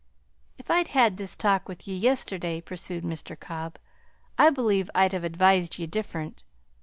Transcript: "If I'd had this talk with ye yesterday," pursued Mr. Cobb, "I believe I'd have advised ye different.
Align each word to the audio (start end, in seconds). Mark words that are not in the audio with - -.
"If 0.57 0.71
I'd 0.71 0.87
had 0.87 1.17
this 1.17 1.35
talk 1.35 1.67
with 1.69 1.87
ye 1.87 1.95
yesterday," 1.95 2.59
pursued 2.59 3.03
Mr. 3.03 3.39
Cobb, 3.39 3.77
"I 4.35 4.49
believe 4.49 4.89
I'd 4.95 5.13
have 5.13 5.23
advised 5.23 5.77
ye 5.77 5.85
different. 5.85 6.41